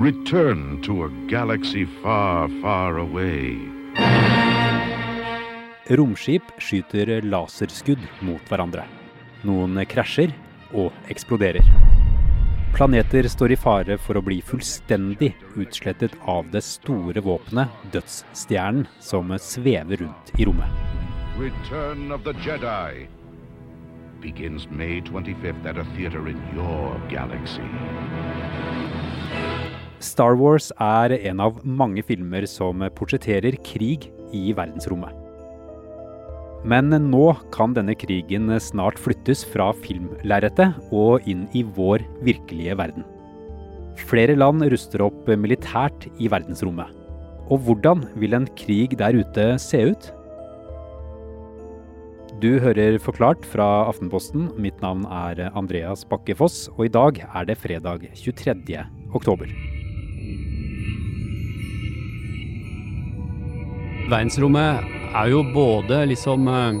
[0.00, 3.56] Return to a galaxy far, far away.
[5.90, 8.84] Romskip skyter laserskudd mot hverandre.
[9.42, 10.32] Noen krasjer
[10.72, 11.66] og eksploderer.
[12.76, 19.34] Planeter står i fare for å bli fullstendig utslettet av det store våpenet, dødsstjernen, som
[19.42, 20.70] svever rundt i rommet.
[21.40, 23.08] Return of the Jedi
[24.20, 27.68] begins May 25th at a theater in your galaxy.
[30.00, 35.12] Star Wars er en av mange filmer som portretterer krig i verdensrommet.
[36.64, 43.04] Men nå kan denne krigen snart flyttes fra filmlerretet og inn i vår virkelige verden.
[44.08, 46.88] Flere land ruster opp militært i verdensrommet.
[47.50, 50.08] Og hvordan vil en krig der ute se ut?
[52.40, 54.48] Du hører Forklart fra Aftenposten.
[54.56, 58.80] Mitt navn er Andreas Bakke Foss, og i dag er det fredag 23.
[59.12, 59.52] oktober.
[64.10, 66.78] Verdensrommet er jo både liksom eh,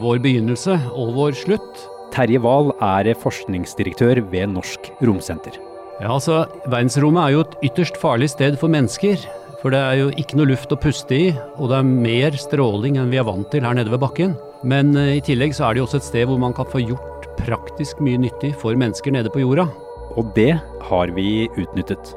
[0.00, 1.82] vår begynnelse og vår slutt.
[2.14, 5.58] Terje Wahl er forskningsdirektør ved Norsk Romsenter.
[6.00, 9.20] Ja, altså, Verdensrommet er jo et ytterst farlig sted for mennesker.
[9.60, 11.26] For det er jo ikke noe luft å puste i,
[11.60, 14.32] og det er mer stråling enn vi er vant til her nede ved bakken.
[14.64, 16.80] Men eh, i tillegg så er det jo også et sted hvor man kan få
[16.80, 19.68] gjort praktisk mye nyttig for mennesker nede på jorda.
[20.16, 20.54] Og det
[20.88, 22.16] har vi utnyttet.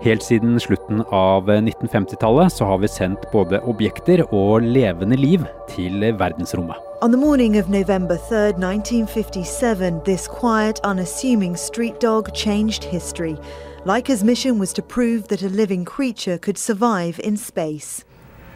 [0.00, 6.04] Helt siden slutten av 1950-tallet så har vi sendt både objekter og levende liv til
[6.14, 6.76] verdensrommet.
[7.02, 13.36] On the morning of November 3rd, 1957, this quiet, unassuming street dog changed history.
[13.84, 18.04] Leica's mission was to prove that a living creature could survive in space.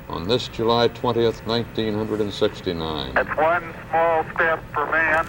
[0.08, 5.26] On this July 20th, 1969, It's one small step for man,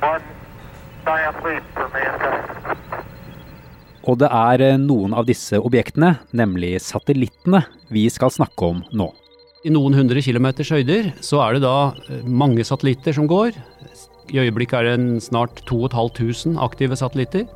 [0.00, 0.22] one
[1.06, 2.73] giant leap for mankind.
[4.10, 9.08] Og det er eh, noen av disse objektene, nemlig satellittene, vi skal snakke om nå.
[9.64, 11.76] I noen hundre kilometers høyder så er det da
[12.10, 13.56] eh, mange satellitter som går.
[14.32, 17.46] I øyeblikket er det en snart 2500 aktive satellitter.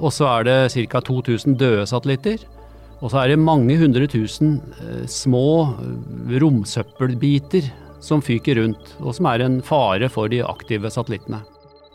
[0.00, 1.00] Og så er det ca.
[1.04, 2.44] 2000 døde satellitter.
[3.00, 5.72] Og så er det mange hundre tusen eh, små
[6.40, 7.72] romsøppelbiter
[8.04, 11.40] som fyker rundt, og som er en fare for de aktive satellittene.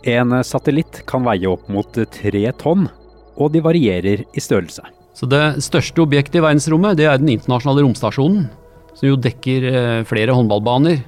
[0.06, 2.86] En satellitt kan veie opp mot tre tonn,
[3.36, 4.84] og de varierer i størrelse.
[5.16, 8.48] Så det største objektet i verdensrommet, det er den internasjonale romstasjonen,
[8.96, 11.02] som jo dekker eh, flere håndballbaner.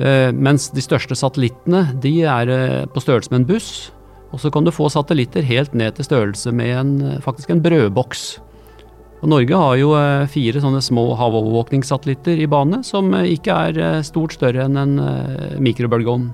[0.00, 3.70] Eh, mens de største satellittene, de er eh, på størrelse med en buss.
[4.30, 6.92] Og så kan du få satellitter helt ned til størrelse med en,
[7.24, 8.38] faktisk en brødboks.
[9.20, 9.90] Og Norge har jo
[10.32, 14.94] fire sånne små havovervåkningssatellitter i bane, som ikke er stort større enn en
[15.60, 16.30] mikrobølgeovn.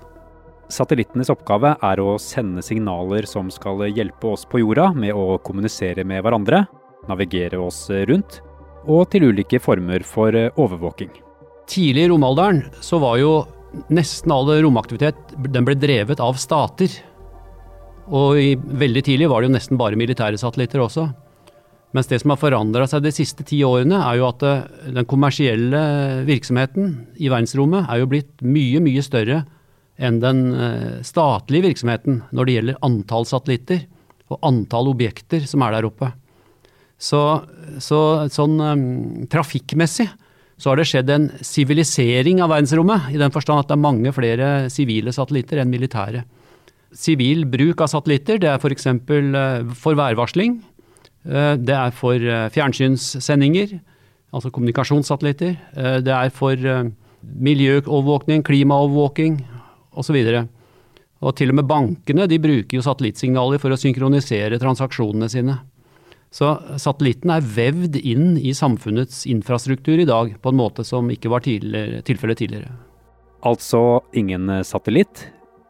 [0.73, 6.03] Satellittenes oppgave er å sende signaler som skal hjelpe oss på jorda med å kommunisere
[6.03, 6.65] med hverandre,
[7.07, 8.41] navigere oss rundt,
[8.87, 11.13] og til ulike former for eh, overvåking.
[11.71, 13.31] Tidlig i romalderen så var jo
[13.95, 16.91] nesten all romaktivitet den ble drevet av stater.
[18.07, 21.09] Og i, veldig tidlig var det jo nesten bare militære satellitter også.
[21.95, 24.65] Mens det som har forandra seg de siste ti årene, er jo at eh,
[24.99, 25.83] den kommersielle
[26.27, 29.45] virksomheten i verdensrommet er jo blitt mye, mye større
[29.97, 33.83] enn den eh, statlige virksomheten når det gjelder antall satellitter
[34.33, 36.11] og antall objekter som er der oppe.
[36.97, 37.21] Så,
[37.83, 38.01] så
[38.33, 38.85] sånn um,
[39.31, 40.09] trafikkmessig
[40.57, 44.13] så har det skjedd en sivilisering av verdensrommet, i den forstand at det er mange
[44.17, 46.23] flere sivile satellitter enn militære.
[46.97, 48.89] Sivil bruk av satellitter, det er f.eks.
[49.05, 49.37] For,
[49.77, 50.57] for værvarsling.
[51.61, 52.25] Det er for
[52.55, 53.75] fjernsynssendinger,
[54.33, 55.59] altså kommunikasjonssatellitter.
[56.07, 56.57] Det er for
[57.21, 59.37] miljøovervåkning, klimaovervåking
[59.97, 60.19] osv.
[61.25, 65.61] Og til og med bankene de bruker jo satellittsignaler for å synkronisere transaksjonene sine.
[66.37, 66.51] Så
[66.83, 71.47] satellitten er vevd inn i samfunnets infrastruktur i dag på en måte som ikke var
[71.47, 72.75] tidligere, tilfellet tidligere.
[73.47, 75.29] Altså ingen satellitt,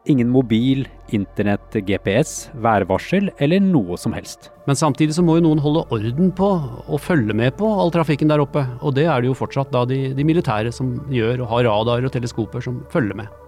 [0.09, 4.49] ingen mobil, internett, GPS, værvarsel eller noe som helst.
[4.67, 6.49] Men samtidig så må jo noen holde orden på
[6.83, 8.65] og følge med på all trafikken der oppe.
[8.81, 12.09] Og det er det jo fortsatt da de, de militære som gjør, og har radarer
[12.09, 13.46] og teleskoper som følger med.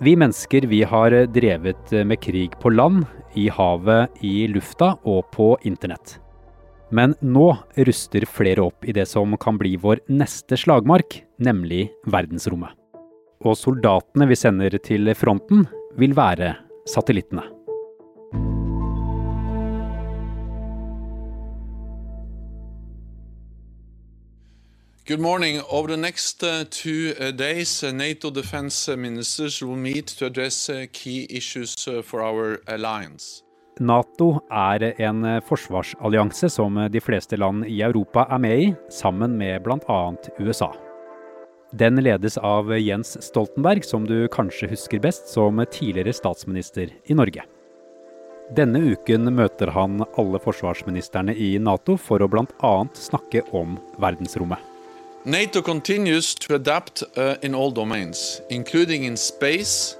[0.00, 3.04] Vi mennesker vi har drevet med krig på land,
[3.34, 6.18] i havet, i lufta og på internett.
[6.90, 7.52] Men nå
[7.86, 12.74] ruster flere opp i det som kan bli vår neste slagmark, nemlig verdensrommet.
[13.46, 15.66] Og soldatene vi sender til fronten,
[15.98, 16.56] vil være
[16.90, 17.46] satellittene.
[25.06, 25.60] Good morning.
[25.68, 30.24] Over the next uh, two uh, days, uh, NATO defense uh, ministers will meet to
[30.24, 33.42] address uh, key issues uh, for our alliance.
[33.80, 39.62] Nato er en forsvarsallianse som de fleste land i Europa er med i, sammen med
[39.62, 40.00] bl.a.
[40.38, 40.72] USA.
[41.72, 47.44] Den ledes av Jens Stoltenberg, som du kanskje husker best som tidligere statsminister i Norge.
[48.56, 52.76] Denne uken møter han alle forsvarsministrene i Nato for å bl.a.
[52.96, 54.73] snakke om verdensrommet.
[55.26, 59.96] NATO continues to adapt uh, in all domains, including in space,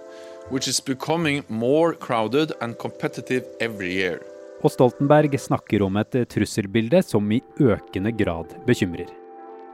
[0.50, 4.20] which is becoming more crowded and competitive every year.
[4.60, 9.08] Og Stoltenberg snakker om et trusselbilde som i økende grad bekymrer.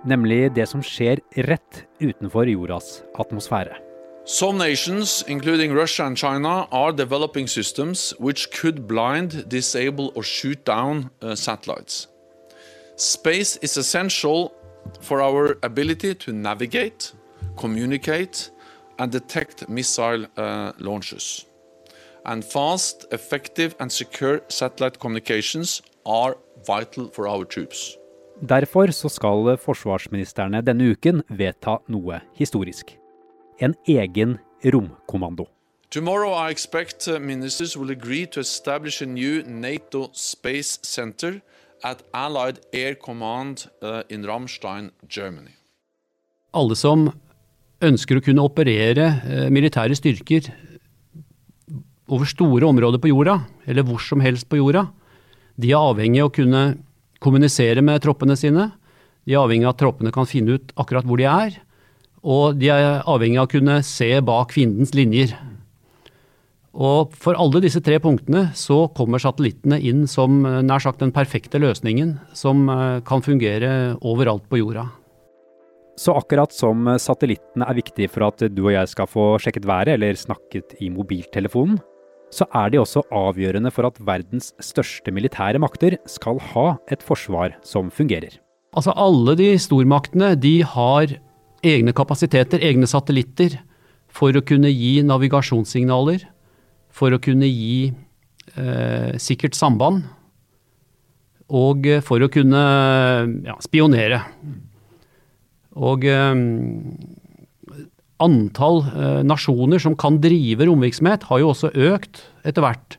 [0.06, 1.18] Nemlig det som skjer
[1.50, 3.74] rett utenfor jordas atmosfære.
[4.24, 10.64] Some nations, including Russia and China, are developing systems which could blind, disable, or shoot
[10.64, 12.06] down uh, satellites.
[12.96, 14.52] Space is essential
[15.00, 17.12] for our ability to navigate,
[17.56, 18.50] communicate,
[18.98, 21.46] and detect missile uh, launches.
[22.24, 26.36] And fast, effective, and secure satellite communications are
[26.66, 27.96] vital for our troops.
[28.40, 32.96] Derfor så skal forsvarsministerne denne uken vedta noe historisk.
[33.58, 35.46] En egen romkommando.
[35.90, 41.40] Tomorrow, I expect uh, ministers will agree to establish a new NATO space center
[41.84, 45.54] at Allied Air Command uh, in Ramstein, Germany.
[46.52, 47.08] Alle som
[47.80, 50.50] ønsker å kunne operere eh, militære styrker
[52.10, 53.38] over store områder på jorda,
[53.70, 54.88] eller hvor som helst på jorda,
[55.60, 56.62] de er avhengig av å kunne
[57.22, 58.70] kommunisere med troppene sine.
[59.24, 61.56] De er avhengig av at troppene kan finne ut akkurat hvor de er.
[62.20, 65.36] Og de er avhengig av å kunne se bak fiendens linjer.
[66.70, 71.12] Og for alle disse tre punktene så kommer satellittene inn som eh, nær sagt den
[71.14, 74.86] perfekte løsningen som eh, kan fungere overalt på jorda.
[75.98, 79.96] Så akkurat som satellittene er viktige for at du og jeg skal få sjekket været
[79.98, 81.80] eller snakket i mobiltelefonen,
[82.30, 87.56] så er de også avgjørende for at verdens største militære makter skal ha et forsvar
[87.66, 88.38] som fungerer.
[88.70, 91.16] Altså alle de stormaktene de har
[91.66, 93.58] egne kapasiteter, egne satellitter,
[94.10, 96.22] for å kunne gi navigasjonssignaler,
[96.94, 97.90] for å kunne gi
[98.56, 100.04] eh, sikkert samband,
[101.50, 102.60] og for å kunne
[103.46, 104.20] ja, spionere.
[105.78, 106.44] Og eh,
[108.20, 112.98] antall eh, nasjoner som kan drive romvirksomhet, har jo også økt etter hvert.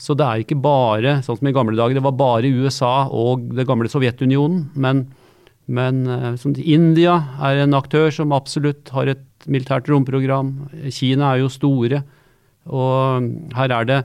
[0.00, 3.50] Så det er ikke bare, sånn som i gamle dager, det var bare USA og
[3.56, 4.70] det gamle Sovjetunionen.
[4.80, 5.04] Men,
[5.68, 10.54] men eh, India er en aktør som absolutt har et militært romprogram.
[10.92, 12.02] Kina er jo store.
[12.70, 14.00] Og her er det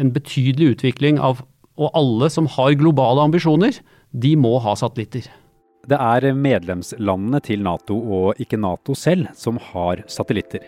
[0.00, 1.44] en betydelig utvikling av
[1.80, 3.72] Og alle som har globale ambisjoner,
[4.12, 5.30] de må ha satellitter.
[5.88, 10.66] Det er medlemslandene til Nato og ikke Nato selv som har satellitter.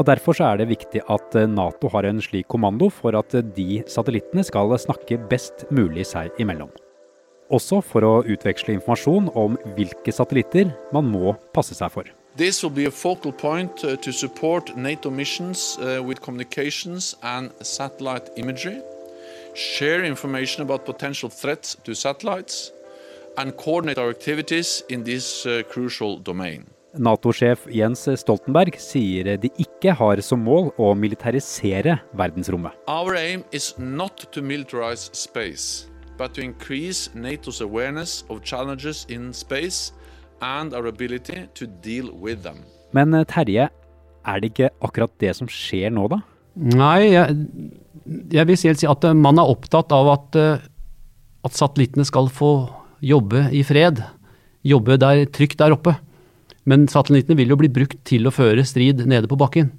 [0.00, 3.82] Og Derfor så er det viktig at Nato har en slik kommando for at de
[3.86, 6.72] satellittene skal snakke best mulig seg imellom.
[7.54, 12.10] Også for å utveksle informasjon om hvilke satellitter man må passe seg for.
[12.40, 17.50] This will be a focal point uh, to support NATO missions uh, with communications and
[17.60, 18.80] satellite imagery,
[19.52, 22.72] share information about potential threats to satellites,
[23.36, 26.64] and coordinate our activities in this uh, crucial domain.
[26.96, 32.72] Nato-sjef Jens Stoltenberg sier de ikke har som mål å militarisere verdensrommet.
[32.88, 39.34] Our aim is not to militarize space, but to increase NATO's awareness of challenges in
[39.34, 39.92] space
[40.40, 42.64] and our ability to deal with them.
[42.96, 43.68] Men eh, Terje,
[44.26, 46.20] er det ikke akkurat det som skjer nå, da?
[46.60, 47.36] Nei, jeg,
[48.34, 50.62] jeg vil si at eh, man er opptatt av at, eh,
[51.46, 52.52] at satellittene skal få
[53.04, 54.02] jobbe i fred.
[54.66, 55.96] Jobbe der, trygt der oppe.
[56.68, 59.70] Men satellittene vil jo bli brukt til å føre strid nede på bakken.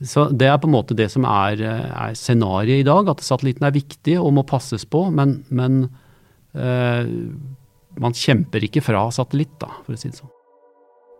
[0.00, 3.68] Så Det er på en måte det som er, er scenarioet i dag, at satellittene
[3.68, 5.10] er viktige og må passes på.
[5.12, 5.82] Men, men
[6.56, 7.04] eh,
[7.98, 10.30] man kjemper ikke fra satellitt, da, for å si det sånn.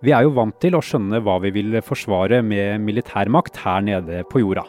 [0.00, 4.22] Vi er jo vant til å skjønne hva vi vil forsvare med militærmakt her nede
[4.30, 4.64] på jorda.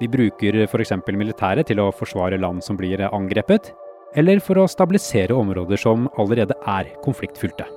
[0.00, 0.94] Vi bruker f.eks.
[1.12, 3.68] militæret til å forsvare land som blir angrepet,
[4.16, 7.68] eller for å stabilisere områder som allerede er konfliktfylte.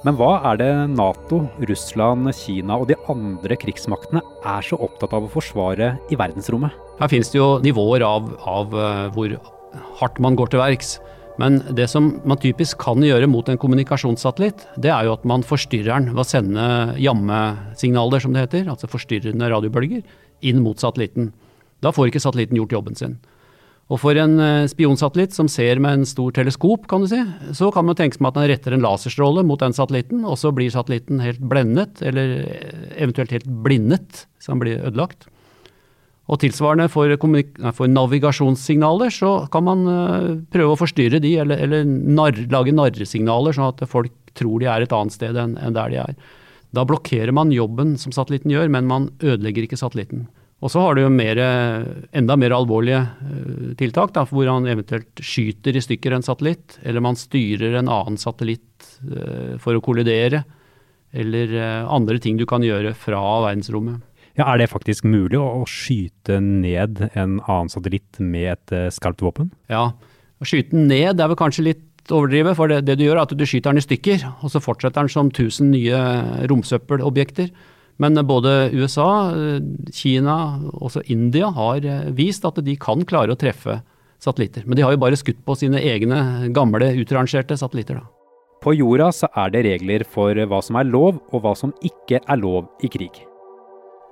[0.00, 5.26] Men hva er det Nato, Russland, Kina og de andre krigsmaktene er så opptatt av
[5.26, 6.72] å forsvare i verdensrommet?
[6.98, 8.72] Her finnes det jo nivåer av, av
[9.14, 9.36] hvor
[10.00, 10.94] hardt man går til verks.
[11.38, 15.44] Men det som man typisk kan gjøre mot en kommunikasjonssatellitt, det er jo at man
[15.46, 16.64] forstyrrer den ved å sende
[17.00, 20.02] jammesignaler, som det heter, altså forstyrrende radiobølger,
[20.44, 21.30] inn mot satellitten.
[21.80, 23.20] Da får ikke satellitten gjort jobben sin.
[23.90, 24.36] Og for en
[24.70, 27.18] spionsatellitt som ser med en stor teleskop, kan du si,
[27.58, 30.52] så kan man tenke seg at den retter en laserstråle mot den satellitten, og så
[30.54, 32.36] blir satellitten helt blendet, eller
[32.94, 35.26] eventuelt helt blindet, så den blir ødelagt.
[36.30, 37.10] Og tilsvarende for,
[37.74, 43.56] for navigasjonssignaler så kan man uh, prøve å forstyrre de, eller, eller nar, lage narresignaler,
[43.56, 46.12] sånn at folk tror de er et annet sted enn, enn der de er.
[46.76, 50.28] Da blokkerer man jobben som satellitten gjør, men man ødelegger ikke satellitten.
[50.62, 51.40] Og så har du jo mer,
[52.14, 57.02] enda mer alvorlige uh, tiltak, da, hvor han eventuelt skyter i stykker en satellitt, eller
[57.02, 58.68] man styrer en annen satellitt
[59.62, 60.44] for å kollidere,
[61.10, 61.52] eller
[61.90, 63.18] andre ting du kan gjøre fra
[63.48, 64.04] verdensrommet.
[64.38, 69.22] Ja, Er det faktisk mulig å, skyte ned en annen satellitt med et uh, skarpt
[69.24, 69.50] våpen?
[69.68, 69.90] Ja,
[70.40, 73.26] å skyte den ned er vel kanskje litt overdrive, for det, det, du gjør er
[73.26, 76.00] at du skyter den i stykker, og så fortsetter den som 1000 nye
[76.50, 77.50] romsøppelobjekter.
[78.00, 79.10] Men både USA,
[79.92, 80.36] Kina
[80.70, 83.82] og også India har eh, vist at de kan klare å treffe
[84.20, 84.64] satellitter.
[84.64, 88.00] Men de har jo bare skutt på sine egne gamle utrangerte satellitter.
[88.00, 88.08] da.
[88.64, 92.24] På jorda så er det regler for hva som er lov og hva som ikke
[92.24, 93.24] er lov i krig.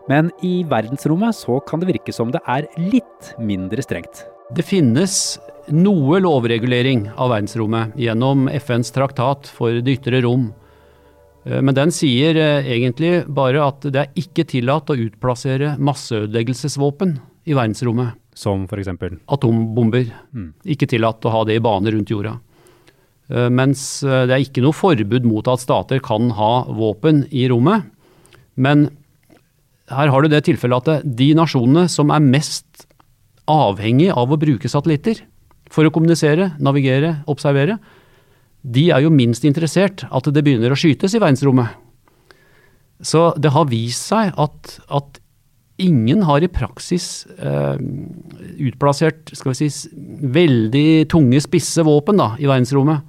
[0.08, 4.24] Men i verdensrommet så kan det virke som det er litt mindre strengt.
[4.56, 5.36] Det finnes
[5.68, 10.48] noe lovregulering av verdensrommet gjennom FNs traktat for det ytre rom.
[11.44, 17.18] Eh, men den sier eh, egentlig bare at det er ikke tillatt å utplassere masseødeleggelsesvåpen
[17.48, 18.16] i verdensrommet.
[18.38, 18.92] Som f.eks.?
[19.26, 20.12] Atombomber.
[20.32, 20.52] Mm.
[20.70, 22.36] Ikke tillatt å ha det i bane rundt jorda.
[23.28, 27.90] Eh, mens det er ikke noe forbud mot at stater kan ha våpen i rommet.
[28.58, 28.88] Men
[29.88, 32.86] her har du det tilfellet at de nasjonene som er mest
[33.48, 35.22] avhengig av å bruke satellitter
[35.72, 37.78] for å kommunisere, navigere, observere,
[38.62, 41.76] de er jo minst interessert at det begynner å skytes i verdensrommet.
[43.00, 45.20] Så det har vist seg at, at
[45.78, 47.78] ingen har i praksis eh,
[48.66, 49.92] utplassert skal vi si,
[50.34, 53.06] veldig tunge, spisse våpen da, i verdensrommet.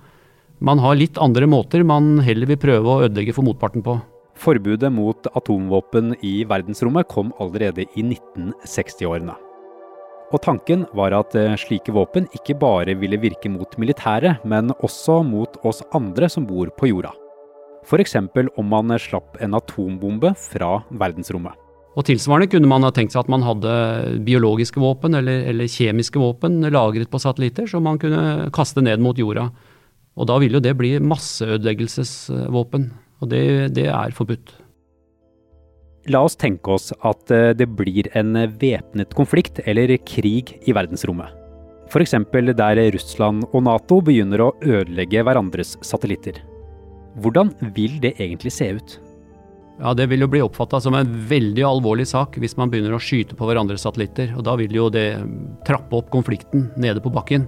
[0.61, 3.97] Man har litt andre måter man heller vil prøve å ødelegge for motparten på.
[4.39, 9.35] Forbudet mot atomvåpen i verdensrommet kom allerede i 1960-årene.
[10.29, 15.23] Og tanken var at eh, slike våpen ikke bare ville virke mot militære, men også
[15.27, 17.11] mot oss andre som bor på jorda.
[17.83, 18.15] F.eks.
[18.55, 21.57] om man slapp en atombombe fra verdensrommet.
[21.97, 23.73] Og Tilsvarende kunne man ha tenkt seg at man hadde
[24.23, 29.17] biologiske våpen eller, eller kjemiske våpen lagret på satellitter som man kunne kaste ned mot
[29.19, 29.49] jorda.
[30.19, 32.91] Og da ville jo det bli masseødeleggelsesvåpen.
[33.19, 33.43] Og det,
[33.75, 34.55] det er forbudt.
[36.09, 41.35] La oss tenke oss at eh, det blir en væpnet konflikt eller krig i verdensrommet.
[41.89, 42.13] F.eks.
[42.53, 46.37] der Russland og Nato begynner å ødelegge hverandres satellitter.
[47.19, 48.99] Hvordan vil det egentlig se ut?
[49.79, 53.01] Ja, Det vil jo bli oppfatta som en veldig alvorlig sak hvis man begynner å
[53.01, 54.35] skyte på hverandres satellitter.
[54.37, 55.17] og Da vil jo det
[55.65, 57.47] trappe opp konflikten nede på bakken.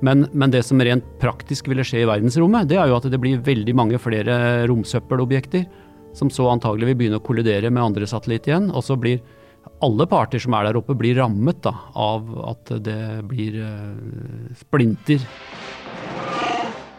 [0.00, 3.20] Men, men, det som rent praktisk ville skje i verdensrommet, det er jo at det
[3.20, 5.66] blir veldig mange flere romsøppelobjekter,
[6.16, 8.70] som så antagelig vil begynne å kollidere med andre satellitter igjen.
[8.72, 9.20] Og så blir
[9.84, 15.20] alle parter som er der oppe, blir rammet da, av at det blir uh, splinter.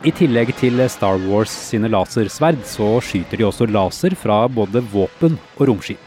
[0.02, 5.38] I tillegg til Star Wars sine lasersverd, så skyter de også laser fra både våpen
[5.60, 6.02] og romskip.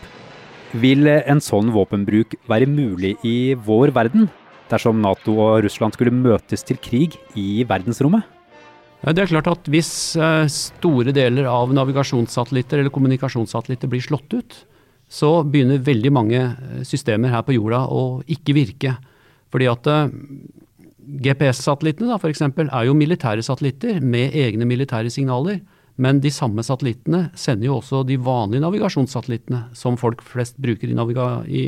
[0.82, 4.26] Vil en sånn våpenbruk være mulig i vår verden?
[4.70, 8.24] Dersom Nato og Russland skulle møtes til krig i verdensrommet?
[9.04, 14.56] Det er klart at Hvis eh, store deler av navigasjonssatellitter eller kommunikasjonssatellitter blir slått ut,
[15.08, 18.94] så begynner veldig mange eh, systemer her på jorda å ikke virke.
[19.52, 20.14] Fordi at eh,
[21.24, 22.42] GPS-satellittene f.eks.
[22.64, 25.60] er jo militære satellitter med egne militære signaler.
[26.00, 30.96] Men de samme satellittene sender jo også de vanlige navigasjonssatellittene som folk flest bruker i,
[31.46, 31.64] i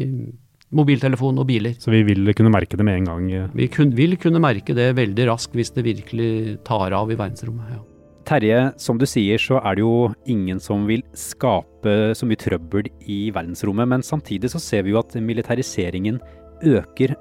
[0.75, 1.77] mobiltelefon og biler.
[1.79, 3.27] Så vi vil kunne merke det med en gang?
[3.55, 6.31] Vi kun, vil kunne merke det veldig raskt hvis det virkelig
[6.67, 7.77] tar av i verdensrommet.
[7.77, 7.83] ja.
[8.27, 12.89] Terje, som du sier så er det jo ingen som vil skape så mye trøbbel
[13.07, 16.19] i verdensrommet, men samtidig så ser vi jo at militariseringen
[16.67, 17.15] øker.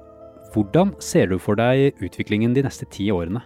[0.50, 3.44] Hvordan ser du for deg utviklingen de neste ti årene?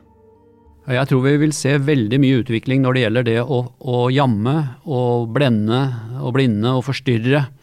[0.89, 4.57] Jeg tror vi vil se veldig mye utvikling når det gjelder det å, å jamme
[4.89, 5.83] og blende
[6.17, 7.60] og blinde og forstyrre Eh,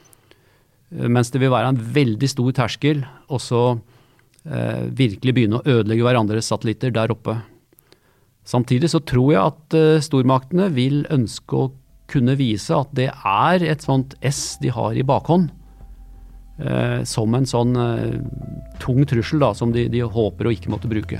[0.90, 3.40] mens det vil være en veldig stor terskel å
[4.48, 7.36] eh, virkelig begynne å ødelegge hverandres satellitter der oppe.
[8.48, 11.72] Samtidig så tror jeg at eh, stormaktene vil ønske å
[12.08, 15.50] kunne vise at det er et sånt S de har i bakhånd.
[16.58, 18.16] Eh, som en sånn eh,
[18.82, 21.20] tung trussel da, som de, de håper å ikke måtte bruke.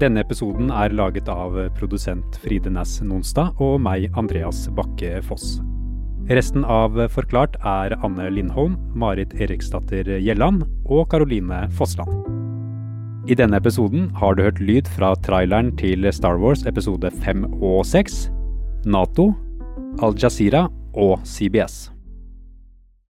[0.00, 5.58] Denne episoden er laget av produsent Fride Næss Nonstad og meg, Andreas Bakke Foss.
[6.32, 12.16] Resten av Forklart er Anne Lindholm, Marit Eriksdatter Gjelland og Karoline Fossland.
[13.28, 17.82] I denne episoden har du hørt lyd fra traileren til Star Wars episode 5 og
[17.84, 18.22] 6,
[18.88, 19.34] Nato,
[20.00, 21.90] Al Jazeera og CBS.